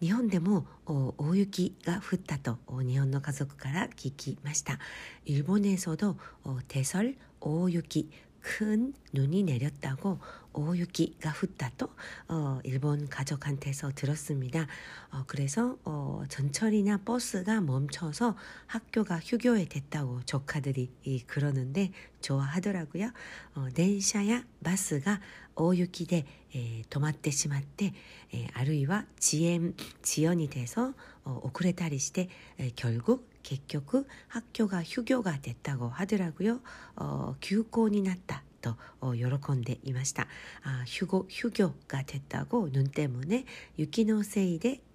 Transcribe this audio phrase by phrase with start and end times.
[0.00, 4.78] 日本でも大雪が降ったと日本の家族から聞きました。
[5.24, 10.18] 일본에서도대설大雪큰 눈이 내렸다고
[10.52, 11.88] 오유기가 훗다또
[12.28, 14.66] 어, 일본 가족한테서 들었습니다.
[15.12, 18.36] 어, 그래서 어, 전철이나 버스가 멈춰서
[18.66, 23.12] 학교가 휴교에 됐다고 조카들이 이, 그러는데 좋아하더라고요.
[23.54, 25.20] 어, 덴샤야 바스가
[25.54, 27.92] 오유기대 에, 도마tte 시마tte
[28.34, 36.60] 에, 아루이와 지엠 지연이 돼서 어, 오크레타리 시대 에, 결국 結局 학교가 휴교가 됐다고 하더라고요.
[36.96, 38.44] 어, 휴고に 났다.
[38.60, 38.76] と
[39.14, 40.28] 喜んでいました。
[40.62, 43.46] あ휴고、휴교が出たご、눈 때문에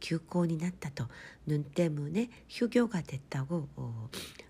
[0.00, 1.08] 休校になったと、
[1.46, 3.68] 눈 때문에 휴교가 됐다고、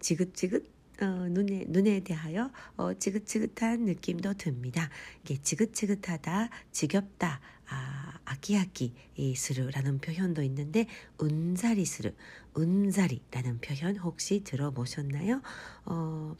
[0.00, 4.90] 지긋지긋 어, 눈에 눈에 대하여 어, 지긋지긋한 느낌도 듭니다.
[5.24, 10.86] 이게 지긋지긋하다, 지겹다, 아, 아키아키스르라는 표현도 있는데
[11.18, 12.12] 운자리스르,
[12.54, 15.42] 운자리라는 표현 혹시 들어보셨나요?
[15.86, 16.36] 어,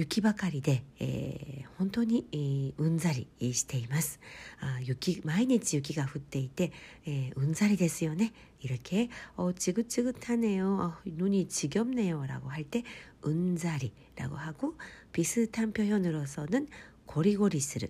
[0.00, 4.18] 雪ばかりで、えー、本当に、えー、うんざりしています。
[4.60, 6.72] あ雪毎日雪が降っていて、
[7.04, 8.32] えー、うんざりですよね。
[8.65, 10.67] 이렇게 어, 지긋지긋하네요.
[10.81, 12.25] 어, 눈이 지겹네요.
[12.25, 12.81] 라고 할 때
[13.25, 14.75] 은자리라고 하고
[15.11, 16.67] 비슷한 표현으로서는
[17.05, 17.87] 고리고리스르,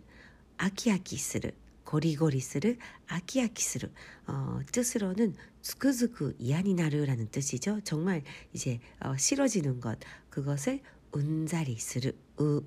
[0.58, 1.52] 아키아키스르,
[1.86, 2.76] 고리고리스르,
[3.08, 3.88] 아키아키스르
[4.28, 7.80] 어, 뜻으로는 스크스크 이안이나르라는 뜻이죠.
[7.84, 8.22] 정말
[8.54, 9.98] 이제 어, 싫어지는 것
[10.30, 10.82] 그것을
[11.16, 12.12] 은자리 스르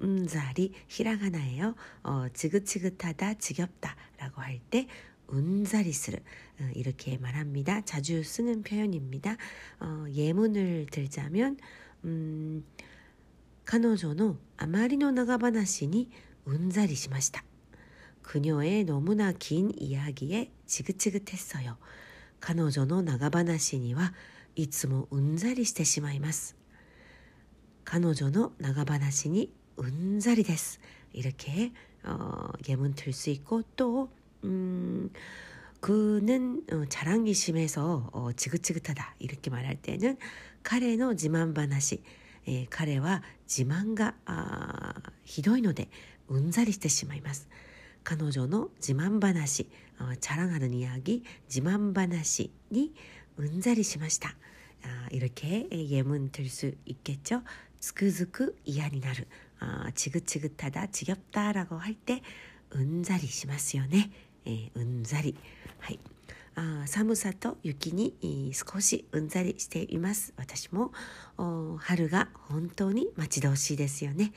[0.02, 1.74] 음자리 히라가나예요.
[2.02, 4.86] 어, 지긋지긋하다 지겹다라고 할 때
[5.27, 7.81] 운자리 스르 어, 이렇게 말합니다.
[7.81, 9.37] 자주 쓰는 표현입니다.
[9.79, 11.57] 어, 예문을 들자면
[12.05, 12.63] 음,
[13.65, 16.09] 彼女のあまりの長話に
[16.45, 17.43] 운자리 시마시다.
[18.21, 21.77] 그녀의 너무나 긴 이야기에 지긋지긋했어요.
[22.39, 24.13] 彼女の長話には
[24.55, 26.55] いつも 운자리 してしまいます.
[27.85, 30.79] 彼女の長話にうんざりです.
[31.13, 31.71] 이렇게
[32.03, 34.09] 어, 예문 들 수 있고 또
[34.43, 35.09] 음,
[35.79, 40.17] 그는 어, 자랑이 심해서 어, 지긋지긋하다 이렇게 말할 때는
[40.63, 42.01] 彼の 지만話
[42.47, 44.93] 예, 彼は 지만가 아,
[45.23, 45.89] ひどいので
[46.27, 47.47] うんざりしてしまいます.
[48.03, 52.93] 彼女の 지만話 어, 자랑하는 이야기 自慢話に
[53.39, 54.35] 은자리 しました.
[54.83, 57.43] 아, 이렇게 예문 들 수 있겠죠.
[57.79, 59.27] つくづく嫌になる
[59.59, 62.21] 아, 지긋지긋하다 지겹다라고 할 때
[62.75, 64.11] 은자리 しますよね
[64.47, 65.35] 예, 은자리
[65.79, 65.99] はい
[66.55, 70.91] あ寒さと雪に少しうんざりしています私も
[71.79, 74.31] 春が本当に待ち遠しいですよね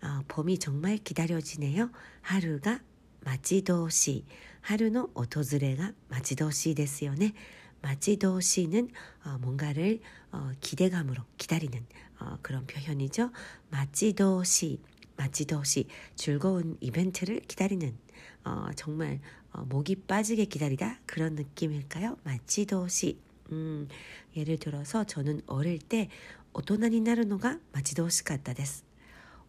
[0.00, 1.90] あ봄이정말기다려지네요
[2.22, 2.80] 春が
[3.24, 4.24] 待ち遠しい
[4.60, 7.34] 春の訪れが待ち遠しいですよね
[7.82, 8.88] 마치도시는
[9.26, 11.84] 어, 뭔가를 어, 기대감으로 기다리는
[12.20, 13.30] 어, 그런 표현이죠.
[13.70, 14.80] 마치도시,
[15.16, 17.96] 마치도시 즐거운 이벤트를 기다리는
[18.44, 19.20] 어, 정말
[19.56, 22.16] 어, 목이 빠지게 기다리다 그런 느낌일까요?
[22.24, 23.18] 마치도시.
[23.52, 23.88] 음,
[24.36, 26.08] 예를 들어서 저는 어릴 때
[26.54, 28.84] 오토나니 나르노가 마치도시かったです.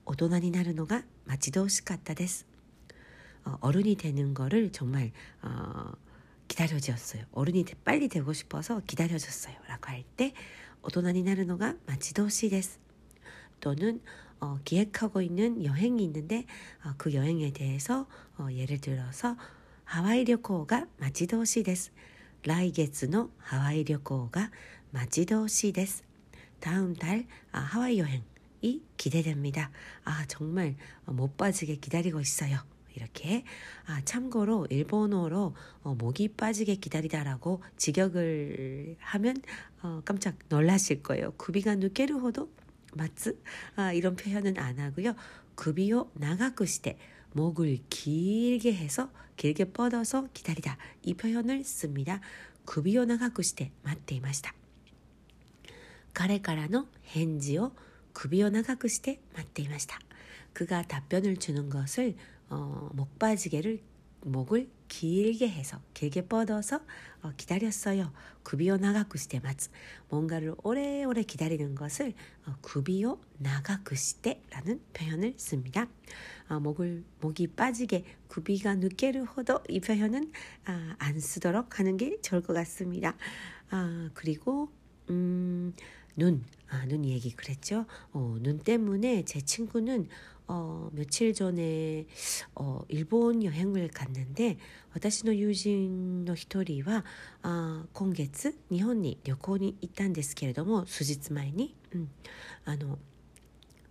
[0.06, 2.46] 오토나니 나르노가 마치도시かったです.
[3.46, 5.12] 어, 어른이 되는 거를 정말
[5.42, 5.92] 어,
[6.48, 7.24] 기다려졌어요.
[7.32, 9.56] 어른이 빨리 되고 싶어서 기다려졌어요.
[9.68, 10.34] 라고 할 때,
[10.84, 12.80] 大人になるのが待ち遠しいです.
[13.62, 14.02] 또는
[14.42, 16.46] 어, 기획하고 있는 여행이 있는데
[16.84, 18.06] 어, 그 여행에 대해서
[18.38, 19.38] 어, 예를 들어서
[19.88, 21.92] 하와이 旅行が待ち遠しいです.
[22.44, 24.52] 来月のハワイ旅行が
[24.92, 26.04] 待ち遠しいです.
[26.60, 29.72] 다음 달 아, 하와이 여행이 기대됩니다.
[30.04, 32.60] 아 정말 못 빠지게 기다리고 있어요.
[32.96, 33.44] 이렇게
[33.86, 39.42] 아, 참고로 일본어로 어, 목이 빠지게 기다리다라고 직역을 하면
[39.82, 41.34] 어, 깜짝 놀라실 거예요.
[41.38, 42.50] 구비가 누게르 호도
[42.94, 43.40] 마츠
[43.76, 45.16] 아, 이런 표현은 안 하고요.
[45.56, 46.98] 구비요 나가고 시대
[47.34, 52.22] 목을 길게 해서 길게 뻗어서 기다리다 이 표현을 씁니다.
[52.66, 54.54] 구비요 나가고 시대 맞대 이마시다.
[56.14, 57.72] 彼からの返事を
[58.14, 60.00] 首を長くして待っていました。
[60.54, 62.16] 그가 답변을 주는 것을
[62.50, 63.82] 어, 목바지개를
[64.23, 66.81] 목을 길게 해서 길게 뻗어서
[67.23, 68.13] 어, 기다렸어요.
[68.43, 69.71] 구비오 나가쿠시테 마츠
[70.09, 72.15] 뭔가를 오래오래 기다리는 것을
[72.47, 75.89] 어, 구비오 나가쿠시테라는 표현을 씁니다.
[76.49, 80.33] 어, 목을 목이 빠지게 구비가 느껴를 호도 이 표현은
[80.65, 83.17] 아, 안 쓰도록 하는 게 좋을 것 같습니다.
[83.71, 84.71] 아, 그리고
[85.11, 85.75] 음,
[86.18, 87.86] 눈, 아, 눈 얘기 그랬죠.
[88.12, 90.08] 어, 눈 때문에 제 친구는
[90.48, 92.06] 어, 며칠 전에
[92.56, 94.58] 어, 일본 여행을 갔는데
[94.94, 97.04] 私の友人の一人は
[97.42, 102.10] 아, 今月日本に行ったんですけれども数日前に、うん、
[102.66, 103.00] あの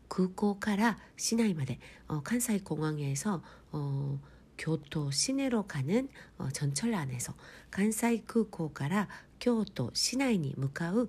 [0.08, 3.42] 空港から市内まで、어, 관사이 공항에서
[3.72, 4.20] 어,
[4.58, 7.34] 교토 시내로 가는 어, 전철 안에서
[7.70, 9.08] 간사이空港から
[9.40, 11.08] 교토 시내に 向かう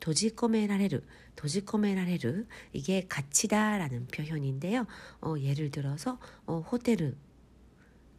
[0.00, 1.04] 閉じ込められる
[1.36, 4.86] 閉じ込められる 이게 갇히다라는 표현인데요.
[5.20, 7.14] 어, 예를 들어서 어, ホテル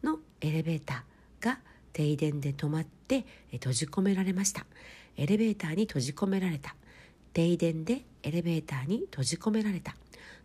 [0.02, 1.58] のエレベーターが
[1.92, 4.66] 停電で止まって閉じ込められました.
[5.16, 6.74] エレベーターに閉じ込められた.
[7.32, 9.94] 停電でエレベーターに閉じ込められた.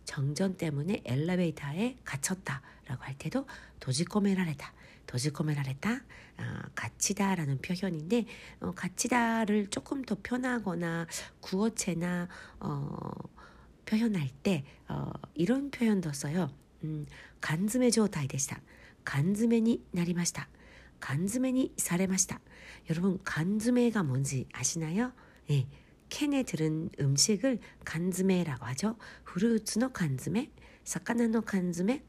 [0.06, 3.46] 정전 때문에 엘리베이터에 갇혔다라고 할 때도
[3.80, 4.72] 閉じ込められた.
[5.10, 6.00] 閉じ込められた
[6.36, 8.26] 아, 갇히다라는 표현인데
[8.60, 11.08] 어, 가치다를 조금 더 편하거나
[11.40, 12.28] 구어체나
[12.60, 13.10] 어,
[13.86, 16.54] 표현할 때 어, 이런 표현도 써요.
[16.84, 17.06] 음,
[17.40, 18.62] 간즈메 조타이 되시다.
[19.04, 20.48] 간즈메니 나리마시다.
[21.00, 22.38] 간즈메니 사레마시다.
[22.88, 25.12] 여러분 간즈메가 뭔지 아시나요?
[25.50, 25.66] 예.
[26.08, 28.96] 캔에 들은 음식을 간즈메라고 하죠.
[29.24, 30.50] 후르츠노 간즈메,
[30.82, 32.02] 사카나노 간즈메,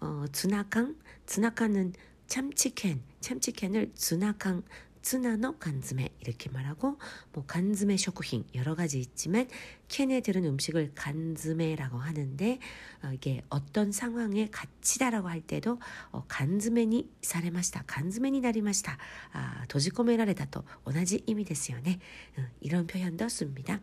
[0.00, 0.94] 어, 즈나캉,
[1.24, 1.94] 즈나캉은
[2.26, 4.62] 참치캔, 참치캔을 쯔나캉,
[5.06, 6.98] 쯔나노 간즈메 이렇게 말하고
[7.32, 9.48] 뭐 간즈메 쇼크힌 여러 가지 있지만
[9.86, 12.58] 캔에 들은 음식을 간즈메라고 하는데
[13.04, 15.78] 어, 이게 어떤 상황에 갇히다라고 할 때도
[16.10, 18.98] 어, 간즈메니 사레마시다, 간즈메니 나리마시다,
[19.32, 21.78] 아, 도지코메라레다 또 오나지 이미 됐어요.
[21.84, 22.00] 네,
[22.36, 23.80] 어, 이런 표현도 씁니다.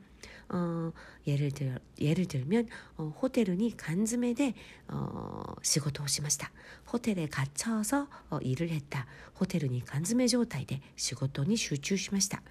[0.53, 0.93] 어,
[1.27, 4.55] 예를 들 예를 들면 어, 호텔이 간즈메데
[4.89, 6.51] 어, 仕事をしました.
[6.93, 9.07] 호텔에 갇혀서 어, 일을 했다.
[9.39, 12.43] 호텔이 간즈메状態で 仕事に 集中しました.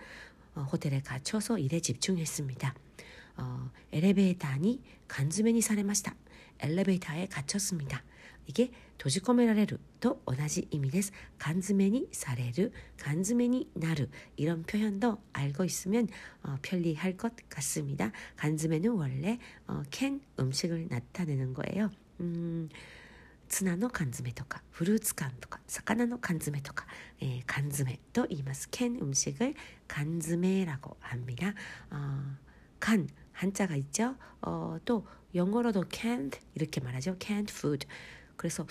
[0.56, 2.75] 어, 호텔에 갇혀서 일에 집중했습니다.
[3.38, 6.15] 어, 엘리베이터니 간즈메니 사레마시다.
[6.59, 8.03] 엘리베이터에 갇혔습니다.
[8.45, 11.12] 이게 도지코메라레르と 同じ意味です.
[11.38, 16.07] 간즈메니 사레르, 간즈메니 나르 이런 표현도 알고 있으면
[16.44, 18.12] 어, 편리할 것 같습니다.
[18.38, 21.91] 간즈메는 원래 어, 캔 음식을 나타내는 거예요.
[22.19, 22.69] 음,
[23.48, 26.86] ツナの缶詰とかフルーツ缶とか魚の缶詰とか、
[27.22, 28.69] えー、 缶詰と言います。
[28.69, 29.53] 캔 음식을
[29.88, 31.53] 간즈메라고 합니다.
[31.89, 32.36] 어,
[32.79, 34.15] 간 한자가 있죠.
[34.41, 37.17] 어, 또 영어로도 can't 이렇게 말하죠.
[37.19, 37.88] can't food.
[38.41, 38.65] 그래서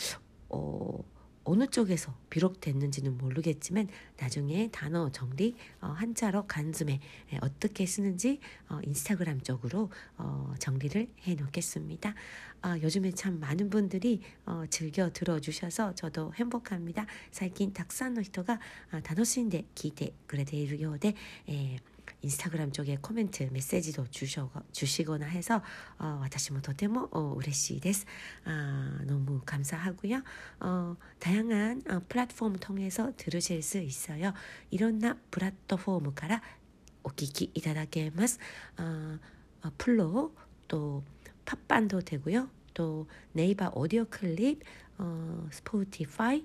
[0.49, 1.03] 어,
[1.47, 7.01] 어느 쪽에서 비록됐는지는 모르겠지만 나중에 단어 정리 어, 한자로 간숨에
[7.33, 12.15] 예, 어떻게 쓰는지 어, 인스타그램 쪽으로 어, 정리를 해 놓겠습니다.
[12.63, 17.07] 아, 요즘에 참 많은 분들이 어, 즐겨 들어주셔서 저도 행복합니다.
[17.31, 18.61] 最近たくさんの人が
[18.91, 21.15] 楽しんで聞いてくれているようで
[21.49, 21.79] 예,
[22.23, 25.63] 인스타그램 쪽에 코멘트 메시지도 주셔, 주시거나 해서
[25.99, 28.07] 어, 私もとても 어, 嬉しいです.
[28.45, 30.23] 아, 너무 감사하고요.
[30.61, 34.33] 어, 다양한 어, 플랫폼 통해서 들으실 수 있어요.
[34.71, 36.43] 이런나 플랫폼から
[37.05, 38.39] お聞きいただけます.
[38.79, 39.19] 어,
[39.63, 40.35] 어, 플로
[40.69, 41.05] 또
[41.45, 42.49] 팟빵도 되고요.
[42.75, 44.63] 또 네이버 오디오 클립,
[44.99, 46.45] 어, 스포티파이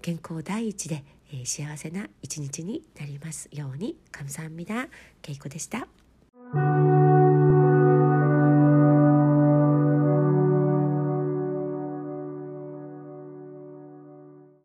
[0.00, 4.88] 健康第一で、えー、幸せな一日になりますように감사합니다.
[5.22, 5.86] 케이코でした。